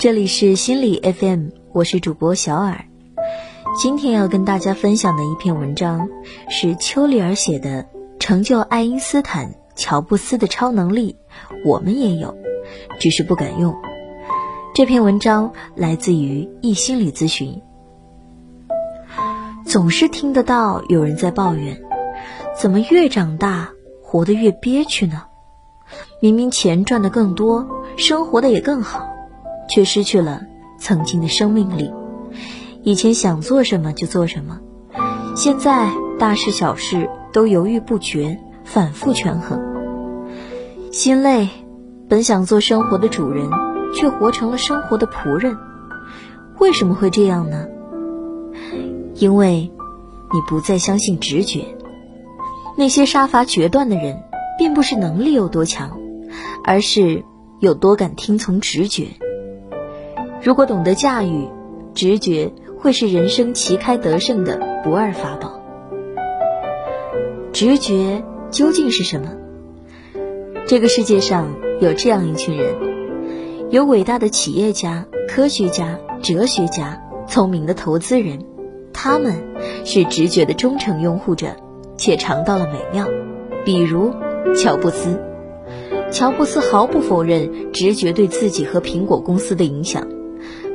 [0.00, 2.86] 这里是心理 FM，我是主播小耳。
[3.78, 6.08] 今天要跟大家分享的一篇文章
[6.48, 7.82] 是丘里尔写的
[8.18, 11.16] 《成就爱因斯坦、乔布斯的超能力》，
[11.66, 12.34] 我们也有，
[12.98, 13.76] 只是不敢用。
[14.74, 17.60] 这篇文章来自于易心理咨询。
[19.66, 21.78] 总是听得到有人在抱怨，
[22.58, 23.68] 怎么越长大
[24.02, 25.24] 活得越憋屈呢？
[26.22, 29.06] 明明钱赚得更多，生活的也更好，
[29.70, 30.42] 却失去了
[30.78, 31.90] 曾经的生命力。
[32.82, 34.60] 以前想做什么就做什么，
[35.34, 39.58] 现在大事小事都犹豫不决，反复权衡，
[40.92, 41.48] 心累。
[42.08, 43.48] 本想做生活的主人，
[43.94, 45.56] 却活成了生活的仆人。
[46.58, 47.66] 为什么会这样呢？
[49.14, 49.70] 因为，
[50.32, 51.64] 你不再相信直觉。
[52.76, 54.22] 那些杀伐决断的人，
[54.58, 55.98] 并不是能力有多强。
[56.62, 57.24] 而是
[57.58, 59.08] 有多敢听从直觉。
[60.42, 61.48] 如果懂得驾驭
[61.94, 65.60] 直觉，会是人生旗开得胜的不二法宝。
[67.52, 69.32] 直觉究竟是什么？
[70.66, 72.74] 这个世界上有这样一群人：
[73.70, 78.38] 有伟大的企业家、科学家、哲学家、聪明的投资人，
[78.94, 79.34] 他们
[79.84, 81.48] 是直觉的忠诚拥护者，
[81.98, 83.06] 且尝到了美妙。
[83.64, 84.14] 比如
[84.56, 85.20] 乔布斯。
[86.10, 90.08] 乔布斯毫不否认直觉对自己和苹果公司的影响，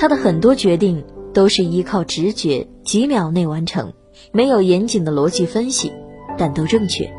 [0.00, 3.92] 他的很多决定都是依靠直觉，几秒内完成，
[4.32, 5.92] 没有严谨的逻辑分析，
[6.38, 7.12] 但都正确。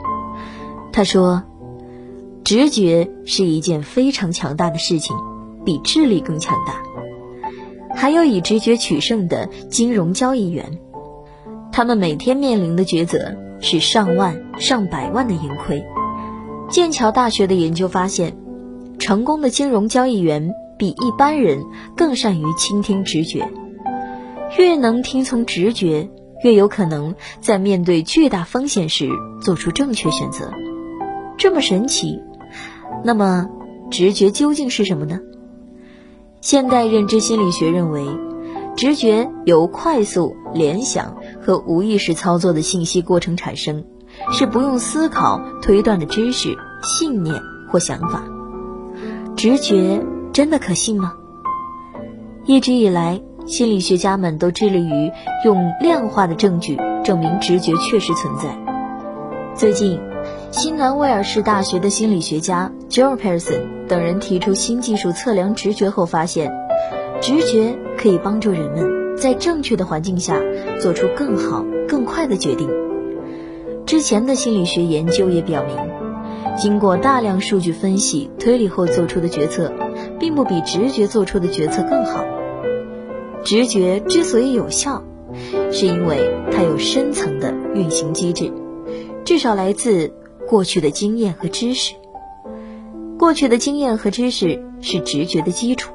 [0.92, 1.44] 他说
[2.44, 5.16] ：“直觉是一件非常强大的事情，
[5.64, 6.82] 比智力更强大。”
[7.94, 10.80] 还有以直觉取胜的金融交易员，
[11.72, 15.86] 他们每天面临的抉择是上万、上百万的盈亏。
[16.68, 18.36] 剑桥大学的研究发现，
[18.98, 21.64] 成功的金融交易员比一般人
[21.96, 23.48] 更善于倾听直觉。
[24.58, 26.10] 越能听从直觉，
[26.44, 29.08] 越有可能在面对巨大风险时
[29.44, 30.52] 做出正确选择。
[31.38, 32.20] 这么神奇，
[33.04, 33.48] 那么
[33.92, 35.20] 直觉究竟是什么呢？
[36.42, 38.04] 现代认知心理学认为，
[38.76, 43.86] 直觉由快速联想和无意识操作的信息过程产生。
[44.32, 48.24] 是不用思考推断的知识、信念或想法，
[49.38, 50.04] 直觉
[50.34, 51.14] 真的可信吗？
[52.46, 55.12] 一直以来，心理学家们都致力于
[55.44, 58.58] 用量化的证据证明直觉确实存在。
[59.56, 60.00] 最近，
[60.50, 66.50] 新南威尔士大学的心理学家 Joe Pearson 等人提出新技术测量直觉后发现，
[67.20, 70.40] 直觉可以帮助人们在正确的环境下
[70.80, 72.70] 做出更好、更快的决定。
[73.86, 75.76] 之前的心理学研究也表明，
[76.56, 79.74] 经过大量数据分析推理后做出的决策，
[80.22, 82.24] 并不比直觉做出的决策更好。
[83.44, 85.04] 直觉之所以有效，
[85.72, 88.54] 是因为它有深层的运行机制，
[89.26, 90.14] 至少来自
[90.48, 91.96] 过去的经验和知识。
[93.18, 95.92] 过去的经验和知识是直觉的基础。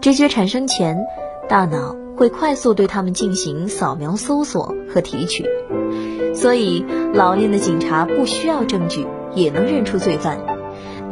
[0.00, 1.06] 直觉产生前，
[1.48, 5.44] 大脑会快速对它们进行扫描、搜索和提取。
[6.34, 10.38] 所以，老练的警察不需要证据也能认出罪犯，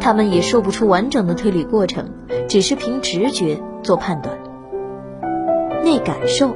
[0.01, 2.11] 他们也说不出完整的推理过程，
[2.49, 4.39] 只是凭直觉做判断。
[5.83, 6.55] 内感受，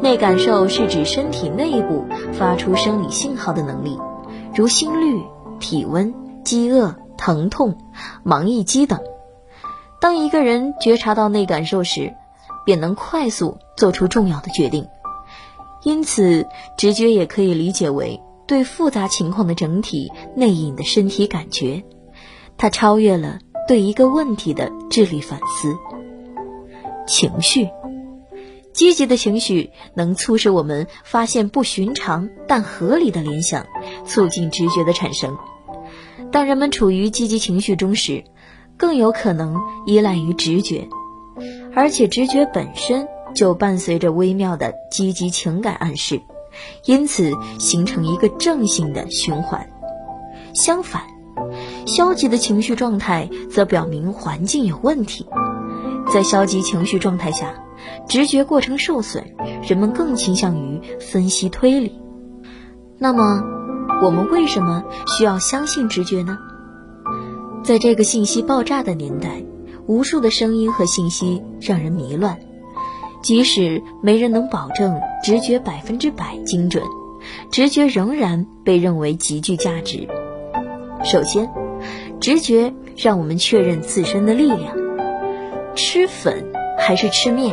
[0.00, 3.98] 内感受是指身体内部发出生理信号的能力，
[4.54, 5.22] 如心率、
[5.60, 6.14] 体温、
[6.44, 7.76] 饥饿、疼痛、
[8.22, 9.00] 忙意激等。
[10.00, 12.14] 当一个人觉察到内感受时，
[12.64, 14.86] 便能快速做出重要的决定。
[15.84, 16.46] 因此，
[16.76, 21.84] 直觉也可以理解为对复杂情况的整体内隐的身体感觉，
[22.62, 25.76] 它超越了对一个问题的智力反思。
[27.08, 27.68] 情绪，
[28.72, 33.66] 积极的情绪能促使我们发现不寻常但合理的联想，
[34.06, 35.36] 促进直觉的产生。
[36.30, 38.22] 当人们处于积极情绪中时，
[38.76, 40.86] 更有可能依赖于直觉，
[41.74, 43.08] 而且直觉本身。
[43.34, 46.20] 就伴随着微妙的积极情感暗示，
[46.84, 49.68] 因此形成一个正性的循环。
[50.52, 51.02] 相反，
[51.86, 55.26] 消极的情绪状态则表明环境有问题。
[56.12, 57.54] 在消极情绪状态下，
[58.08, 59.24] 直觉过程受损，
[59.66, 62.00] 人们更倾向于分析推理。
[62.98, 63.42] 那么，
[64.02, 66.38] 我们为什么需要相信直觉呢？
[67.64, 69.42] 在这个信息爆炸的年代，
[69.86, 72.38] 无数的声音和信息让人迷乱。
[73.22, 76.82] 即使没人能保证直觉百分之百精准，
[77.52, 80.08] 直觉仍然被认为极具价值。
[81.04, 81.48] 首先，
[82.22, 84.76] 直觉让我们确认自身的力量。
[85.74, 87.52] 吃粉还是吃面？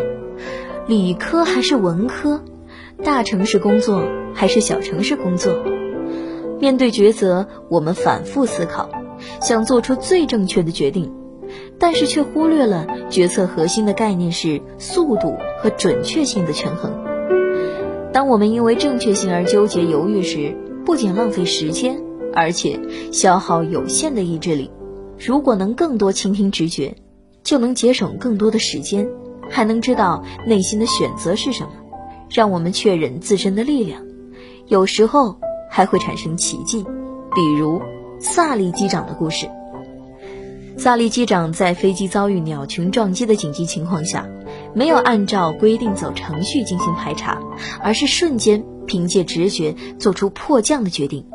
[0.88, 2.44] 理科还是文科？
[3.04, 4.04] 大城市工作
[4.36, 5.56] 还是小城市工作？
[6.60, 8.92] 面对抉择，我们反复思考，
[9.42, 11.12] 想做出最正确的决定，
[11.80, 16.94] 但是却忽略了决策核心的概念是速度和准确性的权衡。
[18.14, 20.56] 当我们因为正确性而纠结犹豫时，
[20.86, 22.80] 不仅浪费时间，而且
[23.12, 24.70] 消耗有限的意志力。
[25.18, 26.96] 如果能更多倾听直觉，
[27.44, 29.08] 就能节省更多的时间。
[29.52, 31.72] 还能知道内心的选择是什么，
[32.30, 34.04] 让我们确认自身的力量。
[34.68, 35.40] 有时候
[35.72, 36.86] 还会产生奇迹，
[37.34, 37.82] 比如
[38.20, 39.50] 萨利机长的故事。
[40.78, 44.30] 萨利机长在飞机遭遇鸟群撞击的紧急情况下，
[44.76, 47.42] 没有按照规定走程序进行排查，
[47.82, 51.26] 而是瞬间凭借直觉做出迫降的决定，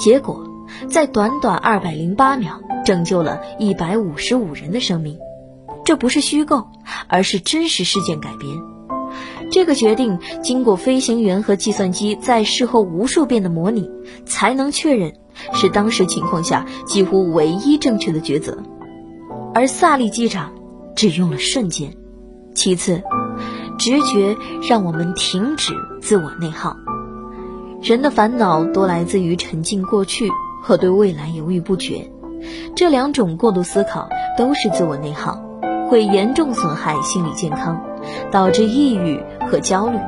[0.00, 0.42] 结果
[0.88, 5.18] 在短短二百零八秒拯救了一百五十五人的生命。
[5.84, 6.66] 这不是虚构，
[7.06, 8.56] 而是真实事件改编。
[9.50, 13.90] 这个决定经过飞行员和计算机在事后无数遍的模拟，
[14.24, 15.12] 才能确认
[15.52, 18.56] 是当时情况下几乎唯一正确的抉择。
[19.52, 20.52] 而萨利机长
[20.94, 21.92] 只用了瞬间。
[22.54, 23.02] 其次，
[23.78, 24.36] 直觉
[24.68, 26.76] 让我们停止自我内耗。
[27.82, 30.28] 人的烦恼多来自于沉浸过去
[30.62, 32.10] 和对未来犹豫不决，
[32.74, 35.42] 这两种过度思考都是自我内耗。
[35.88, 37.80] 会严重损害心理健康，
[38.30, 39.98] 导致抑郁和焦虑，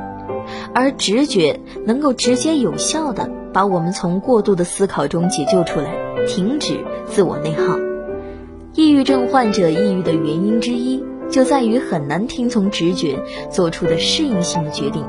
[0.73, 5.93] 而直觉能够直接有效的把我们从过度的思考中解救出来，
[6.25, 7.75] 停止自我内耗。
[8.75, 13.19] 抑郁症患者抑郁的原因之一，就在于很难听从直觉
[13.49, 15.03] 做出的适应性的决定，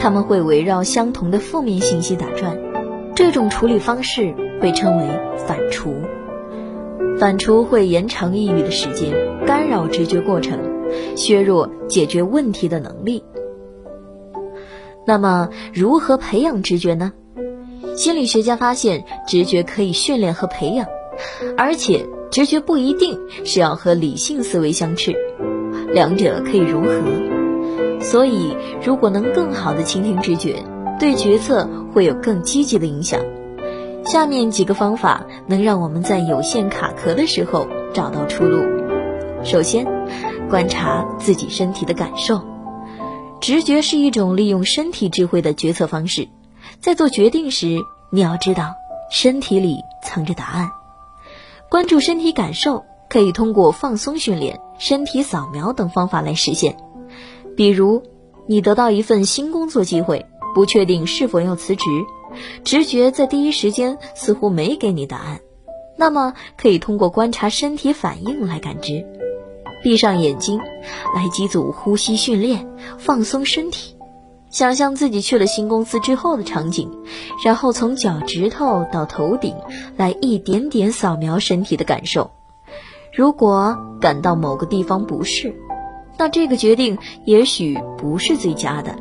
[0.00, 2.58] 他们会围绕相同的负面信息打转，
[3.14, 5.06] 这种处理方式被称为
[5.46, 5.92] 反刍。
[7.18, 9.14] 反刍会延长抑郁的时间，
[9.46, 10.58] 干扰直觉过程，
[11.16, 13.22] 削弱解决问题的能力。
[15.06, 17.12] 那么，如何培养直觉呢？
[17.94, 20.86] 心理学家发现，直觉可以训练和培养，
[21.58, 25.14] 而且直觉不一定是要和理性思维相斥，
[25.92, 27.29] 两者可以融合。
[28.00, 30.64] 所以，如果能更好的倾听直觉，
[30.98, 33.20] 对决策会有更积极的影响。
[34.04, 38.62] 下面几个方法能让我们在有限卡壳的时候找到出路。
[39.44, 39.86] 首先，
[40.48, 42.40] 观察自己身体的感受。
[43.40, 46.28] 直觉是一种利用身体智慧的决策方式。
[46.80, 47.78] 在做决定时，
[48.10, 48.74] 你要知道
[49.10, 50.70] 身体里藏着答案。
[51.70, 56.76] 关注身体感受，可以通过放松训练、身体扫描等方法来实现。
[57.60, 58.02] 比如，
[58.46, 60.24] 你得到一份新工作机会，
[60.54, 61.84] 不确定是否要辞职。
[62.64, 65.40] 直觉在第一时间似乎没给你答案，
[65.98, 69.04] 那么可以通过观察身体反应来感知。
[69.82, 70.58] 闭上眼睛，
[71.14, 72.66] 来几组呼吸训练，
[72.96, 73.94] 放松身体，
[74.48, 76.90] 想象自己去了新公司之后的场景，
[77.44, 79.54] 然后从脚趾头到头顶
[79.98, 82.30] 来一点点扫描身体的感受。
[83.14, 85.54] 如果感到某个地方不适，
[86.20, 88.94] 那这个决定也许不是最佳的。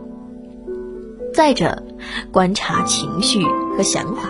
[1.33, 1.83] 再者，
[2.31, 3.43] 观察情绪
[3.75, 4.29] 和想法，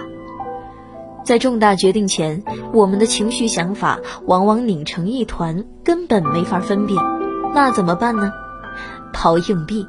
[1.23, 2.43] 在重大决定前，
[2.73, 6.99] 我们的情绪想法往往拧成一团，根本没法分辨。
[7.53, 8.31] 那怎么办呢？
[9.13, 9.85] 抛硬币，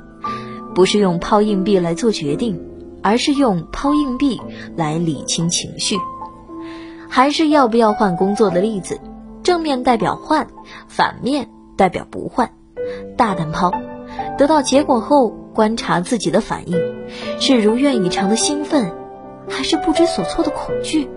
[0.75, 2.63] 不是用抛硬币来做决定，
[3.03, 4.39] 而是用抛硬币
[4.77, 5.97] 来理清情绪。
[7.09, 9.01] 还是要不要换工作的例子，
[9.43, 10.47] 正面代表换，
[10.87, 12.51] 反面代表不换。
[13.17, 13.73] 大胆抛，
[14.39, 15.37] 得到结果后。
[15.53, 16.79] 观察自己的反应，
[17.41, 18.93] 是如愿以偿的兴奋，
[19.49, 21.11] 还是不知所措的恐惧？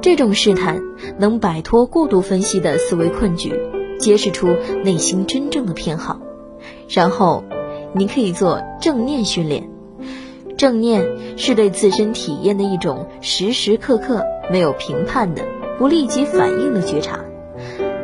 [0.00, 0.80] 这种试探
[1.18, 3.60] 能摆脱过度分析的思维困局，
[3.98, 6.20] 揭示出内心真正的偏好。
[6.88, 7.42] 然后，
[7.92, 9.68] 你可以做正念训练。
[10.56, 11.04] 正念
[11.36, 15.42] 是对自身体验的一种时时刻刻没有评判的、
[15.76, 17.18] 不立即反应的觉察，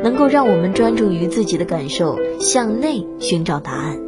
[0.03, 3.99] 能够让我们专注于自己的感受，向内寻找答案。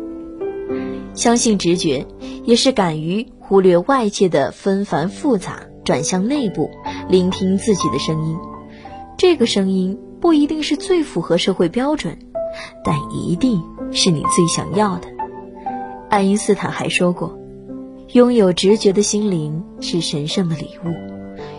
[1.14, 2.06] 相信直觉，
[2.44, 6.70] 也是敢于忽略外界的纷繁复杂，转向内部，
[7.10, 8.38] 聆听自己的声音。
[9.18, 12.18] 这个声音不一定是最符合社会标准，
[12.84, 15.10] 但一定是你最想要的。
[16.10, 17.38] 爱因斯坦还说过
[18.14, 20.94] ：“拥有直觉的心灵是神圣的礼物，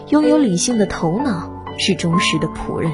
[0.09, 2.91] 拥有理性的头脑是忠实的仆人。”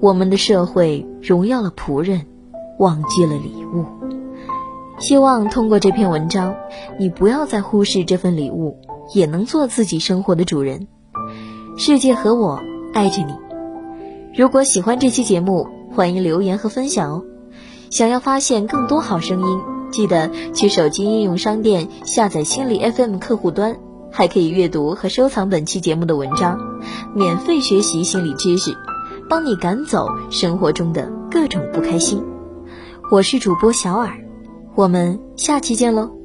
[0.00, 2.24] 我们的社会荣耀了仆人，
[2.78, 3.84] 忘记了礼物。
[4.98, 6.54] 希望通过这篇文章，
[6.98, 8.78] 你不要再忽视这份礼物，
[9.14, 10.88] 也能做自己生活的主人。
[11.76, 12.62] 世界和我
[12.94, 13.34] 爱着你。
[14.34, 17.24] 如果喜欢这期节目，欢迎留言和分享哦。
[17.90, 23.76] 想要发现更多好声音，记得去手机应用商店下载心理 FM 客户端，
[24.10, 26.58] 还可以阅读和收藏本期节目的文章，
[27.14, 28.74] 免费学习心理知识，
[29.30, 32.20] 帮你赶走生活中的各种不开心。
[33.12, 34.12] 我是主播小耳，
[34.74, 36.19] 我们下期见喽。